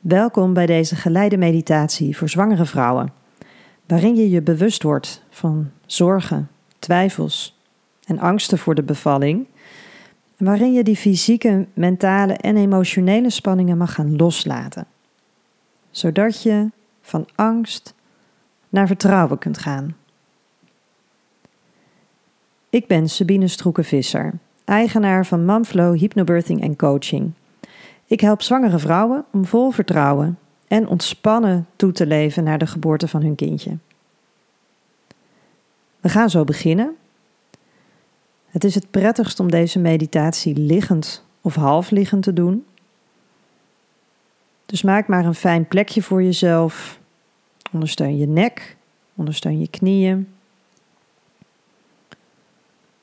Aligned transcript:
Welkom 0.00 0.52
bij 0.52 0.66
deze 0.66 0.96
geleide 0.96 1.36
meditatie 1.36 2.16
voor 2.16 2.28
zwangere 2.28 2.64
vrouwen, 2.64 3.12
waarin 3.86 4.16
je 4.16 4.30
je 4.30 4.42
bewust 4.42 4.82
wordt 4.82 5.22
van 5.30 5.70
zorgen, 5.86 6.50
twijfels 6.78 7.58
en 8.04 8.18
angsten 8.18 8.58
voor 8.58 8.74
de 8.74 8.82
bevalling, 8.82 9.46
waarin 10.36 10.72
je 10.72 10.82
die 10.82 10.96
fysieke, 10.96 11.66
mentale 11.74 12.32
en 12.32 12.56
emotionele 12.56 13.30
spanningen 13.30 13.76
mag 13.76 13.94
gaan 13.94 14.16
loslaten, 14.16 14.86
zodat 15.90 16.42
je 16.42 16.70
van 17.00 17.28
angst 17.34 17.94
naar 18.68 18.86
vertrouwen 18.86 19.38
kunt 19.38 19.58
gaan. 19.58 19.96
Ik 22.70 22.86
ben 22.86 23.08
Sabine 23.08 23.48
Stroeken-Visser, 23.48 24.32
eigenaar 24.64 25.26
van 25.26 25.44
Momflow 25.44 25.98
Hypnobirthing 25.98 26.76
Coaching. 26.76 27.32
Ik 28.10 28.20
help 28.20 28.42
zwangere 28.42 28.78
vrouwen 28.78 29.24
om 29.30 29.44
vol 29.44 29.70
vertrouwen 29.70 30.38
en 30.68 30.88
ontspannen 30.88 31.66
toe 31.76 31.92
te 31.92 32.06
leven 32.06 32.44
naar 32.44 32.58
de 32.58 32.66
geboorte 32.66 33.08
van 33.08 33.22
hun 33.22 33.34
kindje. 33.34 33.76
We 36.00 36.08
gaan 36.08 36.30
zo 36.30 36.44
beginnen. 36.44 36.96
Het 38.46 38.64
is 38.64 38.74
het 38.74 38.90
prettigst 38.90 39.40
om 39.40 39.50
deze 39.50 39.78
meditatie 39.78 40.56
liggend 40.56 41.24
of 41.40 41.54
half 41.54 41.90
liggend 41.90 42.22
te 42.22 42.32
doen. 42.32 42.66
Dus 44.66 44.82
maak 44.82 45.08
maar 45.08 45.24
een 45.24 45.34
fijn 45.34 45.68
plekje 45.68 46.02
voor 46.02 46.22
jezelf. 46.22 46.98
Ondersteun 47.72 48.16
je 48.16 48.26
nek, 48.26 48.76
ondersteun 49.14 49.60
je 49.60 49.68
knieën. 49.68 50.28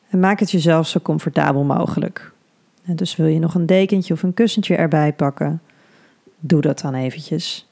En 0.09 0.19
maak 0.19 0.39
het 0.39 0.51
jezelf 0.51 0.87
zo 0.87 0.99
comfortabel 0.99 1.63
mogelijk. 1.63 2.31
En 2.87 2.95
dus 2.95 3.15
wil 3.15 3.25
je 3.25 3.39
nog 3.39 3.55
een 3.55 3.65
dekentje 3.65 4.13
of 4.13 4.23
een 4.23 4.33
kussentje 4.33 4.75
erbij 4.75 5.13
pakken, 5.13 5.61
doe 6.39 6.61
dat 6.61 6.79
dan 6.79 6.93
eventjes. 6.93 7.67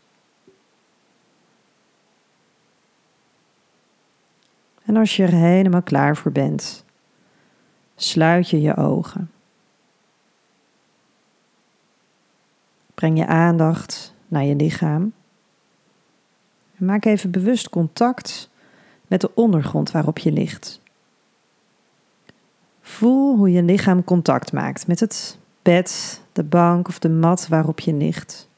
En 4.85 4.95
als 4.95 5.15
je 5.15 5.23
er 5.23 5.33
helemaal 5.33 5.81
klaar 5.81 6.17
voor 6.17 6.31
bent, 6.31 6.83
sluit 7.95 8.49
je 8.49 8.61
je 8.61 8.75
ogen. 8.75 9.31
Breng 12.93 13.17
je 13.17 13.27
aandacht 13.27 14.13
naar 14.27 14.43
je 14.43 14.55
lichaam. 14.55 15.13
En 16.77 16.85
maak 16.85 17.05
even 17.05 17.31
bewust 17.31 17.69
contact 17.69 18.49
met 19.07 19.21
de 19.21 19.35
ondergrond 19.35 19.91
waarop 19.91 20.17
je 20.17 20.31
ligt. 20.31 20.81
Voel 22.85 23.37
hoe 23.37 23.51
je 23.51 23.63
lichaam 23.63 24.03
contact 24.03 24.53
maakt 24.53 24.87
met 24.87 24.99
het 24.99 25.37
bed, 25.61 26.21
de 26.31 26.43
bank 26.43 26.87
of 26.87 26.99
de 26.99 27.09
mat 27.09 27.47
waarop 27.47 27.79
je 27.79 27.93
ligt. 27.93 28.49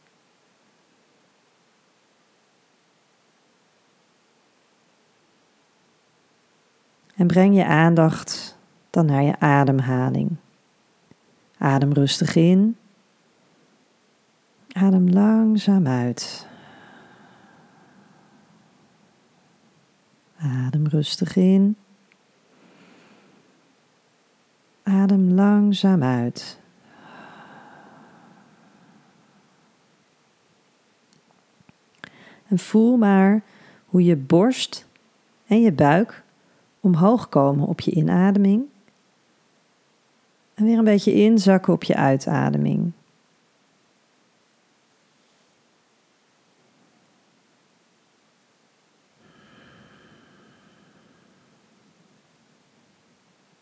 En 7.16 7.28
breng 7.28 7.56
je 7.56 7.66
aandacht 7.66 8.58
dan 8.90 9.06
naar 9.06 9.24
je 9.24 9.40
ademhaling. 9.40 10.36
Adem 11.58 11.94
rustig 11.94 12.36
in. 12.36 12.78
Adem 14.72 15.10
langzaam 15.10 15.88
uit. 15.88 16.48
Adem 20.38 20.88
rustig 20.88 21.36
in. 21.36 21.78
Adem 24.88 25.27
langzaam 25.38 26.04
uit. 26.04 26.60
En 32.48 32.60
voel 32.60 32.98
maar 32.98 33.42
hoe 33.86 34.04
je 34.04 34.16
borst 34.16 34.88
en 35.48 35.62
je 35.62 35.72
buik 35.72 36.24
omhoog 36.80 37.30
komen 37.30 37.68
op 37.68 37.80
je 37.82 37.92
inademing. 37.92 38.64
En 40.54 40.66
weer 40.66 40.78
een 40.78 40.84
beetje 40.84 41.14
inzakken 41.14 41.74
op 41.74 41.84
je 41.84 41.96
uitademing. 41.96 42.92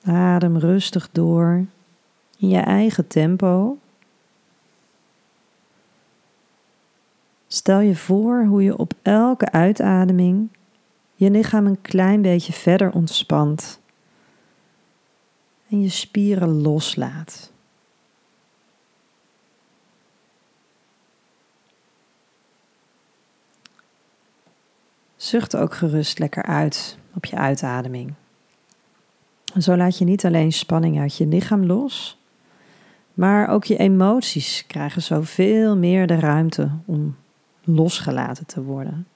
Adem 0.05 0.57
rustig 0.57 1.09
door 1.11 1.65
in 2.37 2.49
je 2.49 2.59
eigen 2.59 3.07
tempo. 3.07 3.77
Stel 7.47 7.79
je 7.79 7.95
voor 7.95 8.45
hoe 8.45 8.63
je 8.63 8.77
op 8.77 8.93
elke 9.01 9.51
uitademing 9.51 10.49
je 11.15 11.31
lichaam 11.31 11.65
een 11.65 11.81
klein 11.81 12.21
beetje 12.21 12.53
verder 12.53 12.91
ontspant 12.91 13.79
en 15.69 15.81
je 15.81 15.89
spieren 15.89 16.61
loslaat. 16.61 17.51
Zucht 25.15 25.55
ook 25.55 25.73
gerust 25.73 26.19
lekker 26.19 26.43
uit 26.43 26.97
op 27.13 27.25
je 27.25 27.35
uitademing. 27.35 28.13
Zo 29.59 29.77
laat 29.77 29.97
je 29.97 30.05
niet 30.05 30.25
alleen 30.25 30.53
spanning 30.53 30.99
uit 30.99 31.17
je 31.17 31.27
lichaam 31.27 31.65
los, 31.65 32.17
maar 33.13 33.49
ook 33.49 33.63
je 33.63 33.77
emoties 33.77 34.63
krijgen 34.67 35.01
zoveel 35.01 35.77
meer 35.77 36.07
de 36.07 36.19
ruimte 36.19 36.69
om 36.85 37.15
losgelaten 37.63 38.45
te 38.45 38.63
worden. 38.63 39.07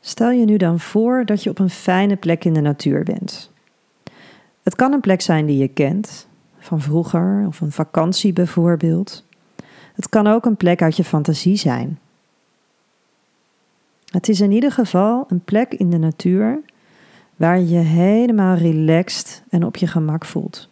Stel 0.00 0.30
je 0.30 0.44
nu 0.44 0.56
dan 0.56 0.80
voor 0.80 1.24
dat 1.24 1.42
je 1.42 1.50
op 1.50 1.58
een 1.58 1.70
fijne 1.70 2.16
plek 2.16 2.44
in 2.44 2.52
de 2.52 2.60
natuur 2.60 3.04
bent. 3.04 3.50
Het 4.62 4.74
kan 4.74 4.92
een 4.92 5.00
plek 5.00 5.20
zijn 5.20 5.46
die 5.46 5.58
je 5.58 5.68
kent, 5.68 6.26
van 6.58 6.80
vroeger 6.80 7.44
of 7.46 7.60
een 7.60 7.72
vakantie 7.72 8.32
bijvoorbeeld. 8.32 9.24
Het 9.94 10.08
kan 10.08 10.26
ook 10.26 10.44
een 10.44 10.56
plek 10.56 10.82
uit 10.82 10.96
je 10.96 11.04
fantasie 11.04 11.56
zijn. 11.56 11.98
Het 14.10 14.28
is 14.28 14.40
in 14.40 14.50
ieder 14.50 14.72
geval 14.72 15.24
een 15.28 15.40
plek 15.44 15.74
in 15.74 15.90
de 15.90 15.98
natuur 15.98 16.60
waar 17.36 17.60
je 17.60 17.78
helemaal 17.78 18.56
relaxed 18.56 19.42
en 19.48 19.64
op 19.64 19.76
je 19.76 19.86
gemak 19.86 20.24
voelt. 20.24 20.68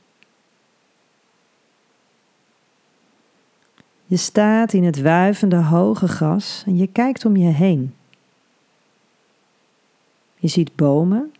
Je 4.06 4.16
staat 4.16 4.72
in 4.72 4.84
het 4.84 5.02
wuivende 5.02 5.56
hoge 5.56 6.08
gras 6.08 6.62
en 6.66 6.76
je 6.76 6.86
kijkt 6.86 7.24
om 7.24 7.36
je 7.36 7.48
heen. 7.48 7.94
Je 10.36 10.48
ziet 10.48 10.76
bomen 10.76 11.32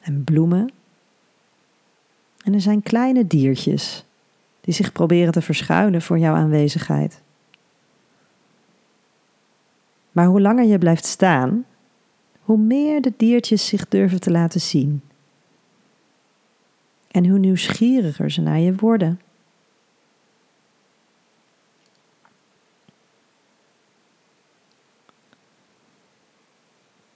en 0.00 0.24
bloemen. 0.24 0.72
En 2.44 2.54
er 2.54 2.60
zijn 2.60 2.82
kleine 2.82 3.26
diertjes 3.26 4.04
die 4.60 4.74
zich 4.74 4.92
proberen 4.92 5.32
te 5.32 5.42
verschuilen 5.42 6.02
voor 6.02 6.18
jouw 6.18 6.34
aanwezigheid. 6.34 7.22
Maar 10.12 10.26
hoe 10.26 10.40
langer 10.40 10.64
je 10.64 10.78
blijft 10.78 11.04
staan, 11.04 11.64
hoe 12.42 12.58
meer 12.58 13.00
de 13.00 13.12
diertjes 13.16 13.66
zich 13.66 13.88
durven 13.88 14.20
te 14.20 14.30
laten 14.30 14.60
zien. 14.60 15.02
En 17.10 17.28
hoe 17.28 17.38
nieuwsgieriger 17.38 18.30
ze 18.30 18.40
naar 18.40 18.58
je 18.58 18.74
worden. 18.74 19.20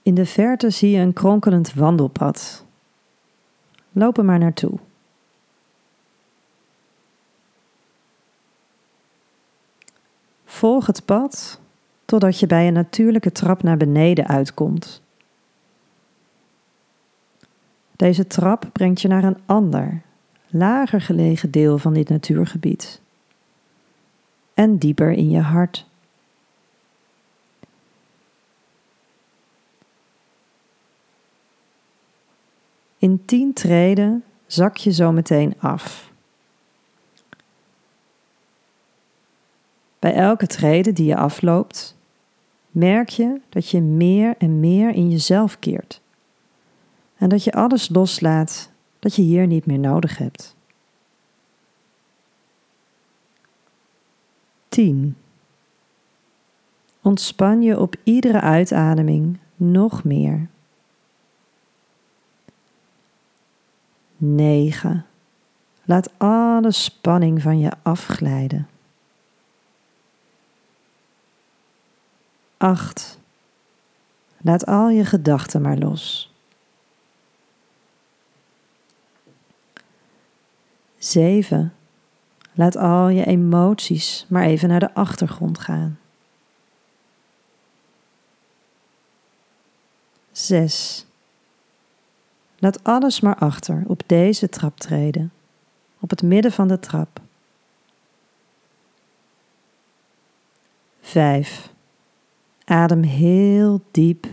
In 0.03 0.15
de 0.15 0.25
verte 0.25 0.69
zie 0.69 0.91
je 0.91 0.99
een 0.99 1.13
kronkelend 1.13 1.73
wandelpad. 1.73 2.65
Loop 3.91 4.17
er 4.17 4.25
maar 4.25 4.39
naartoe. 4.39 4.79
Volg 10.45 10.85
het 10.85 11.05
pad 11.05 11.59
totdat 12.05 12.39
je 12.39 12.47
bij 12.47 12.67
een 12.67 12.73
natuurlijke 12.73 13.31
trap 13.31 13.63
naar 13.63 13.77
beneden 13.77 14.27
uitkomt. 14.27 15.01
Deze 17.95 18.27
trap 18.27 18.69
brengt 18.71 19.01
je 19.01 19.07
naar 19.07 19.23
een 19.23 19.37
ander, 19.45 20.01
lager 20.47 21.01
gelegen 21.01 21.51
deel 21.51 21.77
van 21.77 21.93
dit 21.93 22.09
natuurgebied 22.09 23.01
en 24.53 24.77
dieper 24.77 25.11
in 25.11 25.29
je 25.29 25.39
hart. 25.39 25.85
In 33.03 33.25
10 33.25 33.53
treden 33.53 34.23
zak 34.47 34.77
je 34.77 34.91
zo 34.91 35.11
meteen 35.11 35.53
af. 35.59 36.11
Bij 39.99 40.13
elke 40.13 40.47
trede 40.47 40.93
die 40.93 41.05
je 41.05 41.15
afloopt, 41.15 41.95
merk 42.71 43.09
je 43.09 43.41
dat 43.49 43.69
je 43.69 43.81
meer 43.81 44.35
en 44.37 44.59
meer 44.59 44.89
in 44.89 45.09
jezelf 45.09 45.59
keert. 45.59 46.01
En 47.17 47.29
dat 47.29 47.43
je 47.43 47.51
alles 47.51 47.89
loslaat 47.89 48.71
dat 48.99 49.15
je 49.15 49.21
hier 49.21 49.47
niet 49.47 49.65
meer 49.65 49.79
nodig 49.79 50.17
hebt. 50.17 50.55
10. 54.69 55.15
Ontspan 57.01 57.61
je 57.61 57.79
op 57.79 57.95
iedere 58.03 58.41
uitademing 58.41 59.37
nog 59.55 60.03
meer. 60.03 60.51
9. 64.25 65.05
Laat 65.83 66.09
alle 66.17 66.71
spanning 66.71 67.41
van 67.41 67.59
je 67.59 67.71
afglijden. 67.81 68.67
8. 72.57 73.19
Laat 74.37 74.65
al 74.65 74.89
je 74.89 75.05
gedachten 75.05 75.61
maar 75.61 75.77
los. 75.77 76.33
7. 80.97 81.73
Laat 82.53 82.75
al 82.75 83.07
je 83.07 83.25
emoties 83.25 84.25
maar 84.29 84.43
even 84.43 84.69
naar 84.69 84.79
de 84.79 84.93
achtergrond 84.93 85.59
gaan. 85.59 85.99
6. 90.31 91.05
Laat 92.63 92.83
alles 92.83 93.19
maar 93.19 93.35
achter 93.35 93.83
op 93.87 94.01
deze 94.05 94.49
trap 94.49 94.79
treden, 94.79 95.31
op 95.99 96.09
het 96.09 96.21
midden 96.21 96.51
van 96.51 96.67
de 96.67 96.79
trap. 96.79 97.21
5. 101.01 101.73
Adem 102.65 103.01
heel 103.01 103.81
diep 103.91 104.27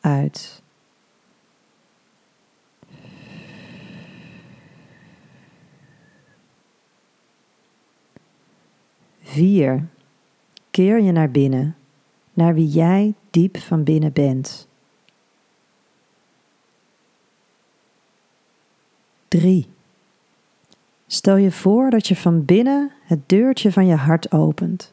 uit. 0.00 0.62
Vier. 9.22 9.86
Keer 10.70 11.00
je 11.00 11.12
naar 11.12 11.30
binnen, 11.30 11.76
naar 12.32 12.54
wie 12.54 12.68
jij 12.68 13.14
diep 13.30 13.58
van 13.58 13.84
binnen 13.84 14.12
bent. 14.12 14.68
3. 19.30 19.66
Stel 21.06 21.36
je 21.36 21.52
voor 21.52 21.90
dat 21.90 22.06
je 22.08 22.16
van 22.16 22.44
binnen 22.44 22.90
het 23.02 23.28
deurtje 23.28 23.72
van 23.72 23.86
je 23.86 23.94
hart 23.94 24.32
opent. 24.32 24.92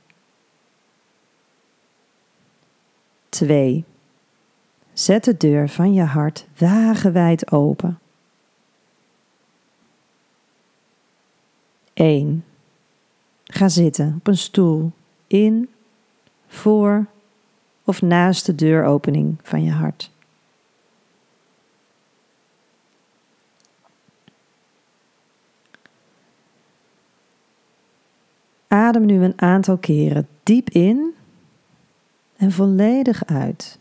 2. 3.29 3.83
Zet 4.93 5.23
de 5.23 5.37
deur 5.37 5.69
van 5.69 5.93
je 5.93 6.03
hart 6.03 6.45
wagenwijd 6.57 7.51
open. 7.51 7.99
1. 11.93 12.45
Ga 13.43 13.69
zitten 13.69 14.15
op 14.17 14.27
een 14.27 14.37
stoel 14.37 14.91
in, 15.27 15.69
voor 16.47 17.05
of 17.83 18.01
naast 18.01 18.45
de 18.45 18.55
deuropening 18.55 19.37
van 19.43 19.63
je 19.63 19.71
hart. 19.71 20.11
Adem 28.67 29.05
nu 29.05 29.23
een 29.23 29.41
aantal 29.41 29.77
keren 29.77 30.27
diep 30.43 30.69
in 30.69 31.13
en 32.37 32.51
volledig 32.51 33.25
uit. 33.25 33.79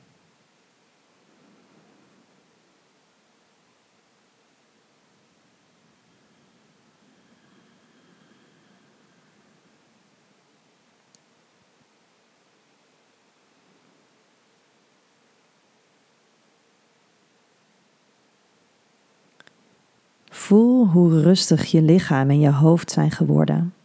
Voel 20.28 20.86
hoe 20.86 21.20
rustig 21.20 21.64
je 21.64 21.82
lichaam 21.82 22.30
en 22.30 22.40
je 22.40 22.50
hoofd 22.50 22.90
zijn 22.90 23.10
geworden. 23.10 23.75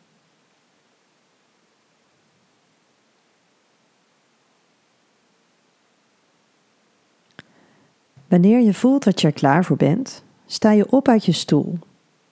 Wanneer 8.32 8.60
je 8.60 8.74
voelt 8.74 9.04
dat 9.04 9.22
je 9.22 9.28
er 9.28 9.34
klaar 9.34 9.66
voor 9.66 9.78
bent, 9.78 10.24
sta 10.46 10.72
je 10.72 10.92
op 10.92 11.08
uit 11.08 11.26
je 11.26 11.32
stoel 11.32 11.78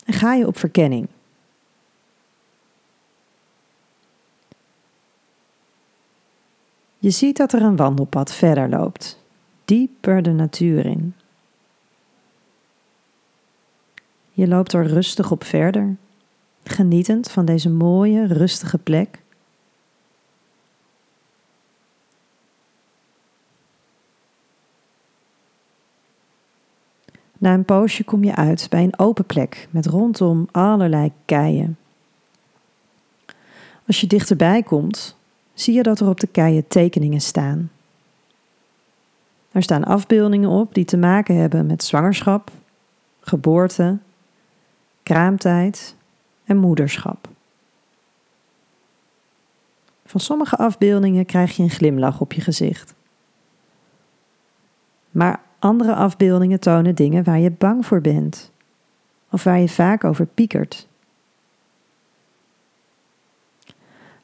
en 0.06 0.13
ga 0.13 0.34
je 0.34 0.48
op 0.48 0.57
verkenning. 0.57 1.07
Je 6.98 7.10
ziet 7.10 7.38
dat 7.38 7.54
er 7.54 7.62
een 7.62 7.75
wandelpad 7.75 8.31
verder 8.31 8.69
loopt, 8.69 9.24
dieper 9.66 10.22
de 10.22 10.31
natuur 10.31 10.86
in. 10.86 11.16
Je 14.31 14.48
loopt 14.48 14.74
er 14.74 14.88
rustig 14.88 15.31
op 15.31 15.44
verder, 15.44 15.96
genietend 16.63 17.31
van 17.31 17.46
deze 17.46 17.69
mooie, 17.69 18.28
rustige 18.28 18.78
plek. 18.78 19.22
Na 27.39 27.53
een 27.53 27.65
poosje 27.65 28.03
kom 28.03 28.24
je 28.24 28.36
uit 28.36 28.68
bij 28.69 28.83
een 28.83 29.00
open 29.00 29.25
plek 29.25 29.68
met 29.69 29.86
rondom 29.86 30.47
allerlei 30.51 31.12
keien. 31.25 31.77
Als 33.88 34.01
je 34.01 34.07
dichterbij 34.07 34.63
komt, 34.63 35.15
zie 35.53 35.74
je 35.74 35.83
dat 35.83 36.00
er 36.00 36.07
op 36.07 36.19
de 36.19 36.27
keien 36.27 36.68
tekeningen 36.68 37.21
staan. 37.21 37.71
Er 39.51 39.63
staan 39.63 39.83
afbeeldingen 39.83 40.50
op 40.50 40.74
die 40.74 40.86
te 40.86 40.97
maken 40.97 41.36
hebben 41.36 41.65
met 41.65 41.83
zwangerschap, 41.83 42.51
geboorte, 43.19 43.97
kraamtijd 45.03 45.95
en 46.44 46.57
moederschap. 46.57 47.27
Van 50.05 50.19
sommige 50.19 50.55
afbeeldingen 50.58 51.25
krijg 51.25 51.55
je 51.55 51.63
een 51.63 51.69
glimlach 51.69 52.19
op 52.19 52.34
je 52.34 52.41
gezicht. 52.41 52.93
Maar 55.12 55.39
andere 55.60 55.96
afbeeldingen 55.96 56.60
tonen 56.60 56.96
dingen 56.96 57.24
waar 57.24 57.39
je 57.39 57.51
bang 57.51 57.86
voor 57.86 58.01
bent 58.01 58.51
of 59.30 59.44
waar 59.44 59.60
je 59.60 59.70
vaak 59.70 60.04
over 60.04 60.25
piekert. 60.25 60.88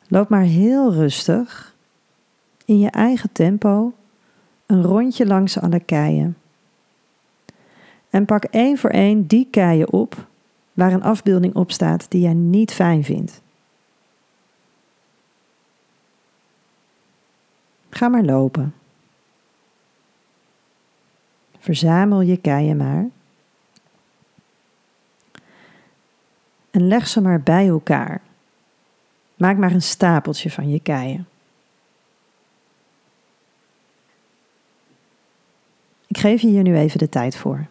Loop 0.07 0.29
maar 0.29 0.43
heel 0.43 0.93
rustig 0.93 1.75
in 2.65 2.79
je 2.79 2.89
eigen 2.89 3.31
tempo 3.31 3.93
een 4.65 4.83
rondje 4.83 5.25
langs 5.25 5.59
alle 5.59 5.79
keien. 5.79 6.37
En 8.09 8.25
pak 8.25 8.43
één 8.43 8.77
voor 8.77 8.89
één 8.89 9.27
die 9.27 9.47
keien 9.51 9.91
op 9.91 10.27
waar 10.73 10.93
een 10.93 11.03
afbeelding 11.03 11.55
op 11.55 11.71
staat 11.71 12.05
die 12.09 12.21
jij 12.21 12.33
niet 12.33 12.73
fijn 12.73 13.03
vindt. 13.03 13.41
Ga 17.89 18.07
maar 18.07 18.23
lopen. 18.23 18.73
Verzamel 21.65 22.21
je 22.21 22.37
keien 22.37 22.77
maar. 22.77 23.05
En 26.71 26.87
leg 26.87 27.07
ze 27.07 27.21
maar 27.21 27.41
bij 27.41 27.67
elkaar. 27.67 28.21
Maak 29.35 29.57
maar 29.57 29.71
een 29.71 29.81
stapeltje 29.81 30.51
van 30.51 30.69
je 30.69 30.79
keien. 30.79 31.27
Ik 36.07 36.17
geef 36.17 36.41
je 36.41 36.47
hier 36.47 36.63
nu 36.63 36.77
even 36.77 36.99
de 36.99 37.09
tijd 37.09 37.35
voor. 37.35 37.67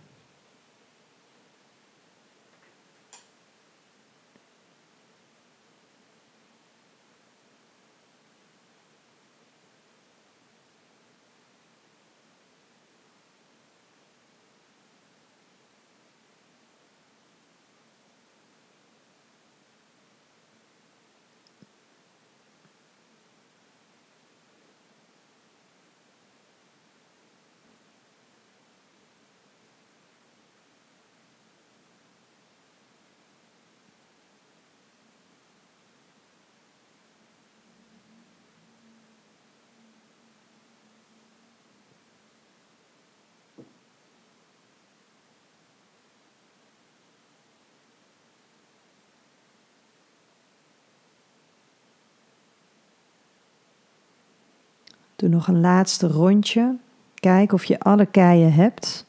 Doe 55.25 55.33
nog 55.33 55.49
een 55.49 55.61
laatste 55.61 56.07
rondje. 56.07 56.77
Kijk 57.15 57.53
of 57.53 57.65
je 57.65 57.81
alle 57.81 58.07
keien 58.07 58.53
hebt 58.53 59.07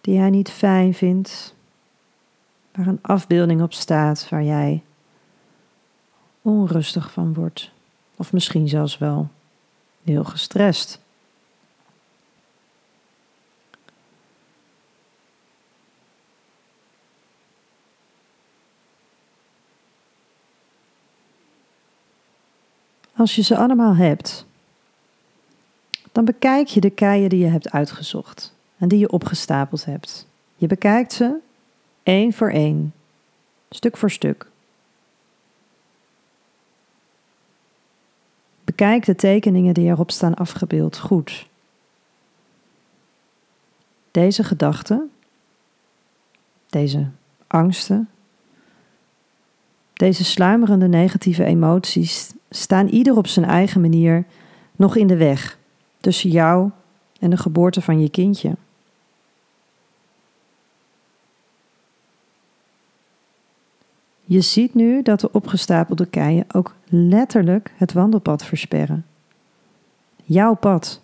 die 0.00 0.14
jij 0.14 0.30
niet 0.30 0.50
fijn 0.50 0.94
vindt, 0.94 1.54
waar 2.72 2.86
een 2.86 2.98
afbeelding 3.02 3.62
op 3.62 3.72
staat 3.72 4.28
waar 4.28 4.42
jij 4.42 4.82
onrustig 6.42 7.12
van 7.12 7.34
wordt, 7.34 7.70
of 8.16 8.32
misschien 8.32 8.68
zelfs 8.68 8.98
wel 8.98 9.28
heel 10.04 10.24
gestrest. 10.24 11.00
Als 23.16 23.34
je 23.34 23.42
ze 23.42 23.56
allemaal 23.56 23.96
hebt, 23.96 24.46
dan 26.14 26.24
bekijk 26.24 26.66
je 26.66 26.80
de 26.80 26.90
keien 26.90 27.28
die 27.28 27.38
je 27.38 27.46
hebt 27.46 27.70
uitgezocht 27.70 28.54
en 28.78 28.88
die 28.88 28.98
je 28.98 29.10
opgestapeld 29.10 29.84
hebt. 29.84 30.26
Je 30.56 30.66
bekijkt 30.66 31.12
ze 31.12 31.36
één 32.02 32.32
voor 32.32 32.50
één, 32.50 32.94
stuk 33.70 33.96
voor 33.96 34.10
stuk. 34.10 34.46
Bekijk 38.64 39.04
de 39.04 39.14
tekeningen 39.14 39.74
die 39.74 39.88
erop 39.88 40.10
staan 40.10 40.34
afgebeeld 40.34 40.98
goed. 40.98 41.48
Deze 44.10 44.44
gedachten, 44.44 45.10
deze 46.66 47.06
angsten, 47.46 48.08
deze 49.92 50.24
sluimerende 50.24 50.88
negatieve 50.88 51.44
emoties 51.44 52.32
staan 52.50 52.88
ieder 52.88 53.16
op 53.16 53.26
zijn 53.26 53.46
eigen 53.46 53.80
manier 53.80 54.24
nog 54.76 54.96
in 54.96 55.06
de 55.06 55.16
weg 55.16 55.62
tussen 56.04 56.30
jou 56.30 56.70
en 57.20 57.30
de 57.30 57.36
geboorte 57.36 57.80
van 57.80 58.00
je 58.00 58.10
kindje. 58.10 58.56
Je 64.24 64.40
ziet 64.40 64.74
nu 64.74 65.02
dat 65.02 65.20
de 65.20 65.32
opgestapelde 65.32 66.06
keien 66.06 66.44
ook 66.54 66.74
letterlijk 66.88 67.72
het 67.76 67.92
wandelpad 67.92 68.44
versperren. 68.44 69.06
Jouw 70.24 70.54
pad. 70.54 71.00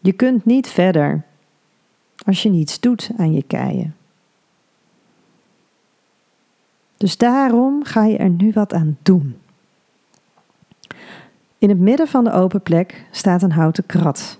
Je 0.00 0.12
kunt 0.12 0.44
niet 0.44 0.68
verder 0.68 1.24
als 2.26 2.42
je 2.42 2.48
niets 2.48 2.80
doet 2.80 3.10
aan 3.16 3.32
je 3.32 3.42
keien. 3.42 3.96
Dus 6.96 7.16
daarom 7.16 7.84
ga 7.84 8.04
je 8.04 8.16
er 8.16 8.30
nu 8.30 8.52
wat 8.52 8.72
aan 8.72 8.98
doen. 9.02 9.38
In 11.64 11.70
het 11.70 11.78
midden 11.78 12.08
van 12.08 12.24
de 12.24 12.32
open 12.32 12.62
plek 12.62 13.06
staat 13.10 13.42
een 13.42 13.52
houten 13.52 13.86
krat. 13.86 14.38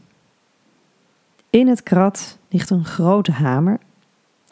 In 1.50 1.68
het 1.68 1.82
krat 1.82 2.38
ligt 2.48 2.70
een 2.70 2.84
grote 2.84 3.32
hamer, 3.32 3.78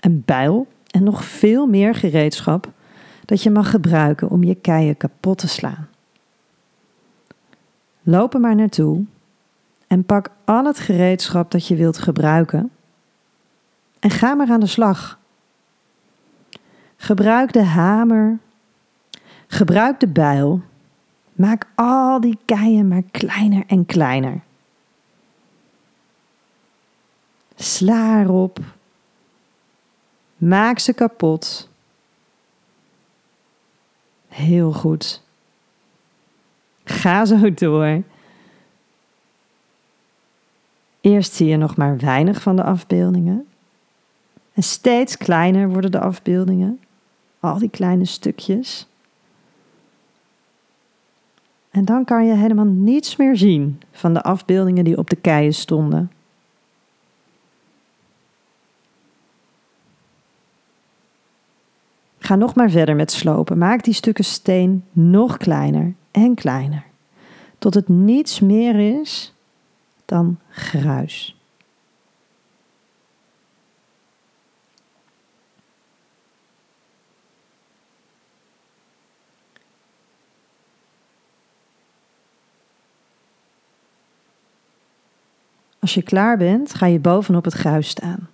een 0.01 0.23
bijl 0.25 0.67
en 0.87 1.03
nog 1.03 1.25
veel 1.25 1.67
meer 1.67 1.95
gereedschap 1.95 2.71
dat 3.25 3.43
je 3.43 3.51
mag 3.51 3.71
gebruiken 3.71 4.31
om 4.31 4.45
je 4.45 4.55
keien 4.55 4.97
kapot 4.97 5.39
te 5.39 5.49
slaan. 5.49 5.89
Loop 8.03 8.35
er 8.35 8.41
maar 8.41 8.57
naartoe 8.57 9.05
en 9.87 10.05
pak 10.05 10.31
al 10.45 10.65
het 10.65 10.79
gereedschap 10.79 11.51
dat 11.51 11.67
je 11.67 11.77
wilt 11.77 11.99
gebruiken 11.99 12.71
en 13.99 14.11
ga 14.11 14.35
maar 14.35 14.51
aan 14.51 14.61
de 14.61 14.67
slag. 14.67 15.19
Gebruik 16.97 17.53
de 17.53 17.65
hamer, 17.65 18.39
gebruik 19.47 20.01
de 20.01 20.09
bijl, 20.09 20.63
maak 21.33 21.67
al 21.75 22.21
die 22.21 22.39
keien 22.45 22.89
maar 22.89 23.03
kleiner 23.11 23.65
en 23.67 23.87
kleiner. 23.87 24.41
Sla 27.57 28.21
erop 28.21 28.59
Maak 30.43 30.79
ze 30.79 30.93
kapot. 30.93 31.69
Heel 34.29 34.73
goed. 34.73 35.23
Ga 36.85 37.25
zo 37.25 37.55
door. 37.55 38.03
Eerst 41.01 41.33
zie 41.33 41.47
je 41.47 41.57
nog 41.57 41.77
maar 41.77 41.99
weinig 41.99 42.43
van 42.43 42.57
de 42.57 42.63
afbeeldingen. 42.63 43.47
En 44.53 44.63
steeds 44.63 45.17
kleiner 45.17 45.69
worden 45.69 45.91
de 45.91 46.01
afbeeldingen. 46.01 46.81
Al 47.41 47.59
die 47.59 47.71
kleine 47.71 48.05
stukjes. 48.05 48.87
En 51.73 51.85
dan 51.85 52.05
kan 52.05 52.27
je 52.27 52.35
helemaal 52.35 52.65
niets 52.65 53.17
meer 53.17 53.37
zien 53.37 53.81
van 53.93 54.15
de 54.15 54.23
afbeeldingen 54.23 54.85
die 54.85 54.99
op 54.99 55.11
de 55.11 55.17
keien 55.17 55.55
stonden. 55.55 56.11
Ga 62.19 62.37
nog 62.37 62.55
maar 62.55 62.71
verder 62.71 62.97
met 62.97 63.13
slopen. 63.13 63.59
Maak 63.59 63.85
die 63.85 63.95
stukken 63.95 64.25
steen 64.25 64.85
nog 64.93 65.37
kleiner 65.37 65.95
en 66.11 66.35
kleiner. 66.35 66.85
Tot 67.59 67.75
het 67.75 67.89
niets 67.89 68.41
meer 68.41 69.01
is 69.01 69.35
dan 70.05 70.39
gruis. 70.51 71.42
Als 85.83 85.95
je 85.95 86.03
klaar 86.03 86.37
bent, 86.37 86.75
ga 86.75 86.87
je 86.87 86.99
bovenop 86.99 87.45
het 87.45 87.55
gruis 87.55 87.89
staan. 87.89 88.29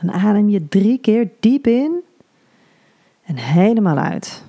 Dan 0.00 0.12
adem 0.12 0.48
je 0.48 0.68
drie 0.68 0.98
keer 0.98 1.30
diep 1.40 1.66
in 1.66 2.00
en 3.24 3.36
helemaal 3.36 3.98
uit. 3.98 4.44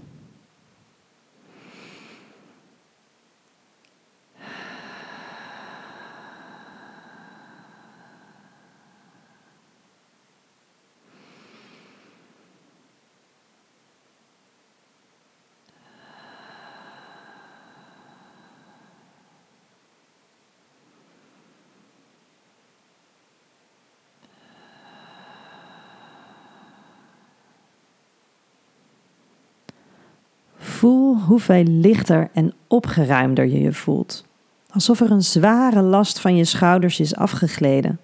Voel 30.79 31.17
hoeveel 31.17 31.63
lichter 31.63 32.29
en 32.33 32.53
opgeruimder 32.67 33.45
je 33.45 33.59
je 33.59 33.73
voelt. 33.73 34.25
Alsof 34.69 34.99
er 34.99 35.11
een 35.11 35.23
zware 35.23 35.81
last 35.81 36.19
van 36.19 36.35
je 36.35 36.45
schouders 36.45 36.99
is 36.99 37.15
afgegleden. 37.15 37.99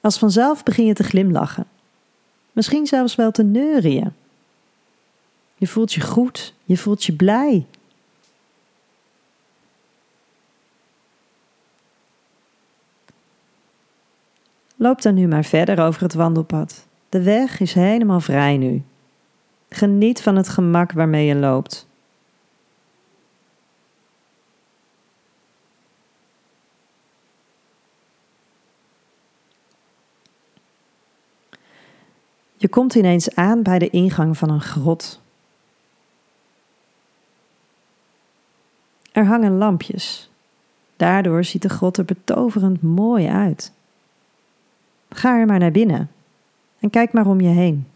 Als 0.00 0.18
vanzelf 0.18 0.62
begin 0.62 0.84
je 0.84 0.94
te 0.94 1.02
glimlachen. 1.02 1.66
Misschien 2.52 2.86
zelfs 2.86 3.14
wel 3.14 3.30
te 3.30 3.42
neurien. 3.42 4.14
Je 5.54 5.66
voelt 5.66 5.92
je 5.92 6.00
goed, 6.00 6.54
je 6.64 6.76
voelt 6.76 7.04
je 7.04 7.12
blij. 7.12 7.66
Loop 14.76 15.02
dan 15.02 15.14
nu 15.14 15.26
maar 15.26 15.44
verder 15.44 15.80
over 15.80 16.02
het 16.02 16.14
wandelpad. 16.14 16.86
De 17.08 17.22
weg 17.22 17.60
is 17.60 17.72
helemaal 17.72 18.20
vrij 18.20 18.56
nu. 18.56 18.82
Geniet 19.74 20.22
van 20.22 20.36
het 20.36 20.48
gemak 20.48 20.92
waarmee 20.92 21.26
je 21.26 21.34
loopt. 21.34 21.86
Je 32.56 32.68
komt 32.68 32.94
ineens 32.94 33.34
aan 33.34 33.62
bij 33.62 33.78
de 33.78 33.90
ingang 33.90 34.38
van 34.38 34.50
een 34.50 34.60
grot. 34.60 35.20
Er 39.12 39.26
hangen 39.26 39.58
lampjes. 39.58 40.30
Daardoor 40.96 41.44
ziet 41.44 41.62
de 41.62 41.68
grot 41.68 41.96
er 41.96 42.04
betoverend 42.04 42.82
mooi 42.82 43.26
uit. 43.26 43.72
Ga 45.08 45.38
er 45.38 45.46
maar 45.46 45.58
naar 45.58 45.70
binnen 45.70 46.10
en 46.78 46.90
kijk 46.90 47.12
maar 47.12 47.26
om 47.26 47.40
je 47.40 47.48
heen. 47.48 47.91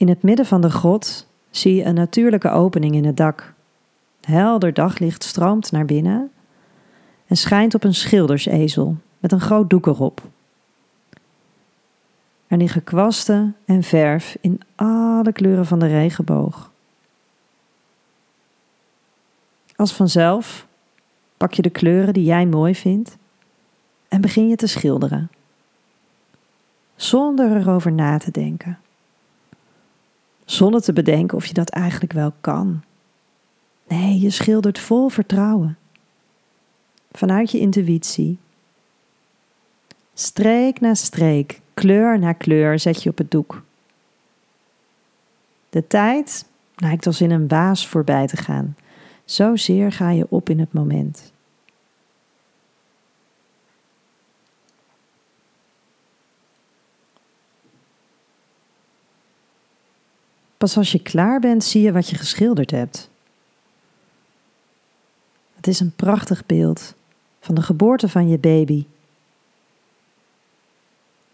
In 0.00 0.08
het 0.08 0.22
midden 0.22 0.46
van 0.46 0.60
de 0.60 0.70
grot 0.70 1.26
zie 1.50 1.74
je 1.74 1.84
een 1.84 1.94
natuurlijke 1.94 2.50
opening 2.50 2.94
in 2.94 3.04
het 3.04 3.16
dak. 3.16 3.52
Helder 4.20 4.74
daglicht 4.74 5.24
stroomt 5.24 5.72
naar 5.72 5.84
binnen 5.84 6.30
en 7.26 7.36
schijnt 7.36 7.74
op 7.74 7.84
een 7.84 7.94
schildersezel 7.94 8.96
met 9.18 9.32
een 9.32 9.40
groot 9.40 9.70
doek 9.70 9.86
erop. 9.86 10.22
Er 12.46 12.56
liggen 12.56 12.84
kwasten 12.84 13.56
en 13.64 13.82
verf 13.82 14.36
in 14.40 14.60
alle 14.74 15.32
kleuren 15.32 15.66
van 15.66 15.78
de 15.78 15.86
regenboog. 15.86 16.70
Als 19.76 19.92
vanzelf 19.92 20.66
pak 21.36 21.52
je 21.52 21.62
de 21.62 21.70
kleuren 21.70 22.12
die 22.12 22.24
jij 22.24 22.46
mooi 22.46 22.74
vindt 22.74 23.16
en 24.08 24.20
begin 24.20 24.48
je 24.48 24.56
te 24.56 24.66
schilderen. 24.66 25.30
Zonder 26.96 27.56
erover 27.56 27.92
na 27.92 28.18
te 28.18 28.30
denken. 28.30 28.78
Zonder 30.50 30.80
te 30.80 30.92
bedenken 30.92 31.36
of 31.36 31.46
je 31.46 31.54
dat 31.54 31.68
eigenlijk 31.68 32.12
wel 32.12 32.32
kan. 32.40 32.82
Nee, 33.88 34.20
je 34.20 34.30
schildert 34.30 34.78
vol 34.78 35.08
vertrouwen. 35.08 35.78
Vanuit 37.12 37.50
je 37.50 37.58
intuïtie. 37.58 38.38
Streek 40.14 40.80
na 40.80 40.94
streek, 40.94 41.60
kleur 41.74 42.18
na 42.18 42.32
kleur 42.32 42.78
zet 42.78 43.02
je 43.02 43.10
op 43.10 43.18
het 43.18 43.30
doek. 43.30 43.62
De 45.70 45.86
tijd 45.86 46.44
lijkt 46.76 47.06
als 47.06 47.20
in 47.20 47.30
een 47.30 47.48
waas 47.48 47.86
voorbij 47.86 48.26
te 48.26 48.36
gaan. 48.36 48.76
Zozeer 49.24 49.92
ga 49.92 50.10
je 50.10 50.26
op 50.28 50.48
in 50.48 50.58
het 50.58 50.72
moment. 50.72 51.29
Pas 60.60 60.76
als 60.76 60.92
je 60.92 61.02
klaar 61.02 61.40
bent, 61.40 61.64
zie 61.64 61.82
je 61.82 61.92
wat 61.92 62.08
je 62.08 62.16
geschilderd 62.16 62.70
hebt. 62.70 63.10
Het 65.54 65.66
is 65.66 65.80
een 65.80 65.94
prachtig 65.96 66.46
beeld 66.46 66.94
van 67.40 67.54
de 67.54 67.62
geboorte 67.62 68.08
van 68.08 68.28
je 68.28 68.38
baby. 68.38 68.86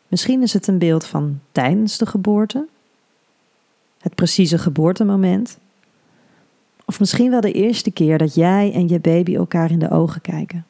Misschien 0.08 0.42
is 0.42 0.52
het 0.52 0.66
een 0.66 0.78
beeld 0.78 1.06
van 1.06 1.40
tijdens 1.52 1.98
de 1.98 2.06
geboorte, 2.06 2.66
het 3.98 4.14
precieze 4.14 4.58
geboortemoment, 4.58 5.58
of 6.84 6.98
misschien 6.98 7.30
wel 7.30 7.40
de 7.40 7.52
eerste 7.52 7.90
keer 7.90 8.18
dat 8.18 8.34
jij 8.34 8.72
en 8.72 8.88
je 8.88 9.00
baby 9.00 9.34
elkaar 9.34 9.70
in 9.70 9.78
de 9.78 9.90
ogen 9.90 10.20
kijken. 10.20 10.66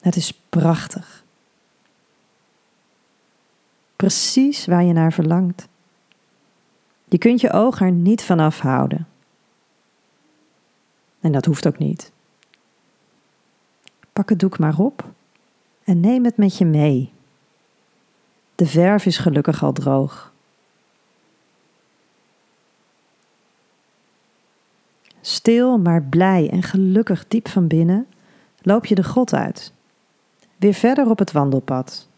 Het 0.00 0.16
is 0.16 0.32
prachtig. 0.48 1.19
Precies 4.00 4.66
waar 4.66 4.84
je 4.84 4.92
naar 4.92 5.12
verlangt. 5.12 5.68
Je 7.08 7.18
kunt 7.18 7.40
je 7.40 7.52
oog 7.52 7.80
er 7.80 7.92
niet 7.92 8.22
van 8.22 8.40
afhouden. 8.40 9.08
En 11.20 11.32
dat 11.32 11.44
hoeft 11.44 11.66
ook 11.66 11.78
niet. 11.78 12.12
Pak 14.12 14.28
het 14.28 14.38
doek 14.38 14.58
maar 14.58 14.78
op 14.78 15.04
en 15.84 16.00
neem 16.00 16.24
het 16.24 16.36
met 16.36 16.58
je 16.58 16.64
mee. 16.64 17.12
De 18.54 18.66
verf 18.66 19.06
is 19.06 19.18
gelukkig 19.18 19.62
al 19.62 19.72
droog. 19.72 20.32
Stil, 25.20 25.78
maar 25.78 26.02
blij 26.02 26.50
en 26.50 26.62
gelukkig 26.62 27.28
diep 27.28 27.48
van 27.48 27.66
binnen 27.66 28.06
loop 28.62 28.86
je 28.86 28.94
de 28.94 29.04
grot 29.04 29.34
uit. 29.34 29.72
Weer 30.56 30.74
verder 30.74 31.10
op 31.10 31.18
het 31.18 31.32
wandelpad. 31.32 32.09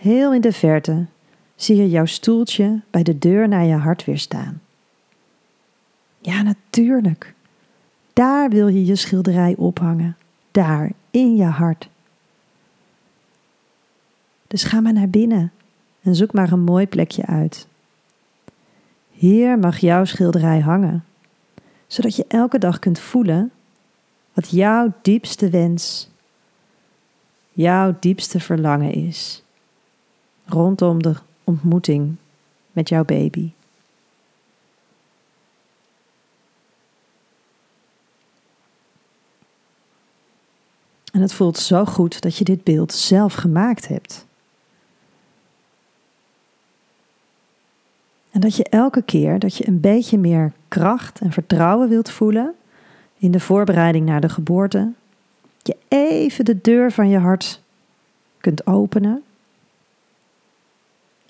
Heel 0.00 0.34
in 0.34 0.40
de 0.40 0.52
verte 0.52 1.06
zie 1.54 1.76
je 1.76 1.90
jouw 1.90 2.04
stoeltje 2.04 2.80
bij 2.90 3.02
de 3.02 3.18
deur 3.18 3.48
naar 3.48 3.64
je 3.64 3.74
hart 3.74 4.04
weer 4.04 4.18
staan. 4.18 4.60
Ja, 6.18 6.42
natuurlijk. 6.42 7.34
Daar 8.12 8.50
wil 8.50 8.68
je 8.68 8.84
je 8.84 8.96
schilderij 8.96 9.54
ophangen. 9.58 10.16
Daar, 10.50 10.92
in 11.10 11.36
je 11.36 11.44
hart. 11.44 11.88
Dus 14.46 14.64
ga 14.64 14.80
maar 14.80 14.92
naar 14.92 15.08
binnen 15.08 15.52
en 16.02 16.14
zoek 16.14 16.32
maar 16.32 16.52
een 16.52 16.64
mooi 16.64 16.86
plekje 16.86 17.26
uit. 17.26 17.66
Hier 19.10 19.58
mag 19.58 19.78
jouw 19.78 20.04
schilderij 20.04 20.60
hangen, 20.60 21.04
zodat 21.86 22.16
je 22.16 22.24
elke 22.28 22.58
dag 22.58 22.78
kunt 22.78 22.98
voelen 22.98 23.50
wat 24.32 24.50
jouw 24.50 24.92
diepste 25.02 25.50
wens, 25.50 26.08
jouw 27.52 27.96
diepste 28.00 28.40
verlangen 28.40 28.92
is 28.92 29.44
rondom 30.46 31.02
de 31.02 31.14
ontmoeting 31.44 32.16
met 32.72 32.88
jouw 32.88 33.04
baby. 33.04 33.50
En 41.12 41.20
het 41.20 41.32
voelt 41.32 41.58
zo 41.58 41.84
goed 41.84 42.20
dat 42.20 42.36
je 42.36 42.44
dit 42.44 42.64
beeld 42.64 42.92
zelf 42.92 43.34
gemaakt 43.34 43.88
hebt. 43.88 44.26
En 48.30 48.40
dat 48.40 48.56
je 48.56 48.64
elke 48.64 49.02
keer 49.02 49.38
dat 49.38 49.56
je 49.56 49.68
een 49.68 49.80
beetje 49.80 50.18
meer 50.18 50.52
kracht 50.68 51.20
en 51.20 51.32
vertrouwen 51.32 51.88
wilt 51.88 52.10
voelen 52.10 52.54
in 53.18 53.30
de 53.30 53.40
voorbereiding 53.40 54.06
naar 54.06 54.20
de 54.20 54.28
geboorte, 54.28 54.92
je 55.62 55.76
even 55.88 56.44
de 56.44 56.60
deur 56.60 56.92
van 56.92 57.08
je 57.08 57.18
hart 57.18 57.60
kunt 58.40 58.66
openen 58.66 59.22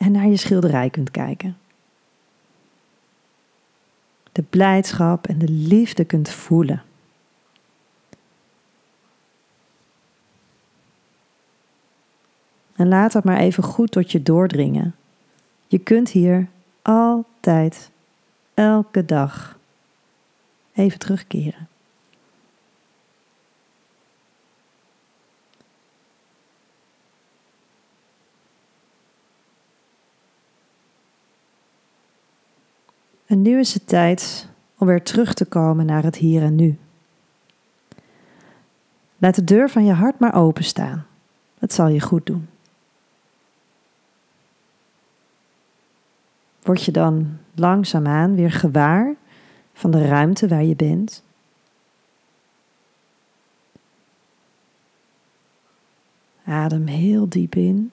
en 0.06 0.12
naar 0.12 0.26
je 0.26 0.36
schilderij 0.36 0.90
kunt 0.90 1.10
kijken. 1.10 1.56
De 4.32 4.42
blijdschap 4.42 5.26
en 5.26 5.38
de 5.38 5.48
liefde 5.48 6.04
kunt 6.04 6.30
voelen. 6.30 6.82
En 12.76 12.88
laat 12.88 13.12
dat 13.12 13.24
maar 13.24 13.38
even 13.38 13.62
goed 13.62 13.90
tot 13.90 14.12
je 14.12 14.22
doordringen. 14.22 14.94
Je 15.66 15.78
kunt 15.78 16.10
hier 16.10 16.48
altijd, 16.82 17.90
elke 18.54 19.04
dag, 19.04 19.58
even 20.74 20.98
terugkeren. 20.98 21.68
En 33.26 33.42
nu 33.42 33.58
is 33.58 33.74
het 33.74 33.86
tijd 33.86 34.48
om 34.78 34.86
weer 34.86 35.02
terug 35.02 35.34
te 35.34 35.44
komen 35.44 35.86
naar 35.86 36.02
het 36.02 36.16
hier 36.16 36.42
en 36.42 36.54
nu. 36.54 36.78
Laat 39.18 39.34
de 39.34 39.44
deur 39.44 39.70
van 39.70 39.84
je 39.84 39.92
hart 39.92 40.18
maar 40.18 40.34
openstaan. 40.34 41.06
Het 41.58 41.72
zal 41.72 41.88
je 41.88 42.00
goed 42.00 42.26
doen. 42.26 42.48
Word 46.62 46.82
je 46.82 46.92
dan 46.92 47.38
langzaamaan 47.54 48.34
weer 48.34 48.52
gewaar 48.52 49.14
van 49.72 49.90
de 49.90 50.06
ruimte 50.06 50.48
waar 50.48 50.64
je 50.64 50.76
bent? 50.76 51.22
Adem 56.44 56.86
heel 56.86 57.28
diep 57.28 57.54
in. 57.54 57.92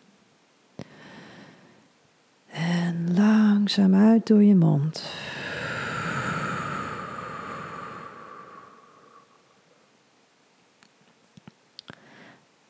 En 2.54 3.14
langzaam 3.16 3.96
uit 3.96 4.28
door 4.28 4.44
je 4.44 4.56
mond. 4.56 5.12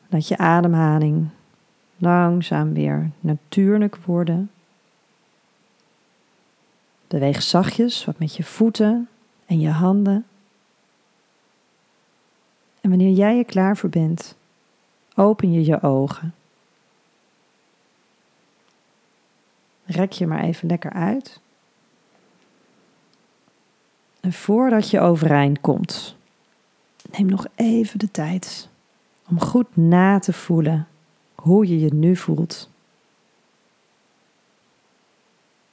Laat 0.08 0.28
je 0.28 0.36
ademhaling 0.36 1.28
langzaam 1.96 2.72
weer 2.72 3.10
natuurlijk 3.20 3.96
worden. 3.96 4.50
Beweeg 7.06 7.42
zachtjes 7.42 8.04
wat 8.04 8.18
met 8.18 8.36
je 8.36 8.44
voeten 8.44 9.08
en 9.46 9.60
je 9.60 9.70
handen. 9.70 10.26
En 12.80 12.90
wanneer 12.90 13.12
jij 13.12 13.38
er 13.38 13.44
klaar 13.44 13.76
voor 13.76 13.90
bent, 13.90 14.36
open 15.14 15.52
je 15.52 15.64
je 15.64 15.82
ogen. 15.82 16.34
Rek 19.84 20.12
je 20.12 20.26
maar 20.26 20.42
even 20.42 20.68
lekker 20.68 20.92
uit. 20.92 21.40
En 24.20 24.32
voordat 24.32 24.90
je 24.90 25.00
overeind 25.00 25.60
komt, 25.60 26.16
neem 27.10 27.26
nog 27.26 27.46
even 27.54 27.98
de 27.98 28.10
tijd 28.10 28.68
om 29.28 29.40
goed 29.40 29.76
na 29.76 30.18
te 30.18 30.32
voelen 30.32 30.88
hoe 31.34 31.68
je 31.68 31.80
je 31.80 31.94
nu 31.94 32.16
voelt. 32.16 32.70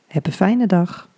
Heb 0.08 0.26
een 0.26 0.32
fijne 0.32 0.67
dag. 0.67 1.10